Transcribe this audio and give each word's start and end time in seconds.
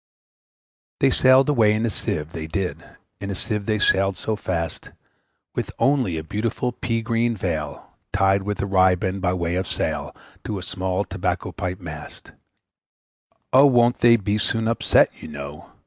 They 0.99 1.11
sailed 1.11 1.47
away 1.47 1.73
in 1.73 1.85
a 1.85 1.91
Sieve, 1.91 2.31
they 2.31 2.47
did, 2.47 2.83
In 3.19 3.29
a 3.29 3.35
Sieve 3.35 3.67
they 3.67 3.77
sailed 3.77 4.17
so 4.17 4.35
fast, 4.35 4.89
With 5.53 5.69
only 5.77 6.17
a 6.17 6.23
beautiful 6.23 6.71
pea 6.71 7.03
green 7.03 7.37
veil 7.37 7.87
Tied 8.11 8.41
with 8.41 8.59
a 8.61 8.65
riband 8.65 9.21
by 9.21 9.33
way 9.33 9.53
of 9.57 9.67
a 9.67 9.69
sail, 9.69 10.15
To 10.45 10.57
a 10.57 10.63
small 10.63 11.03
tobacco 11.05 11.51
pipe 11.51 11.79
mast; 11.79 12.29
And 12.29 12.37
every 13.59 13.67
one 13.69 13.75
said, 13.75 13.75
who 13.75 13.77
saw 13.77 13.77
them 13.77 13.77
go, 13.77 13.77
`O 13.77 13.77
won't 13.77 13.99
they 13.99 14.15
be 14.15 14.37
soon 14.39 14.67
upset, 14.67 15.11
you 15.21 15.27
know! 15.27 15.71